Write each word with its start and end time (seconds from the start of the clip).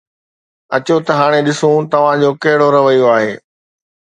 اچو 0.75 0.95
ته 1.05 1.11
هاڻي 1.19 1.39
ڏسو، 1.47 1.69
توهان 1.91 2.17
جو 2.23 2.31
ڪهڙو 2.43 2.67
رويو 2.75 3.05
آهي 3.15 3.31